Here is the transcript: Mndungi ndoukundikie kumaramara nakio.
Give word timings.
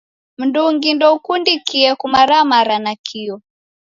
Mndungi 0.39 0.89
ndoukundikie 0.93 1.89
kumaramara 1.99 2.75
nakio. 2.85 3.35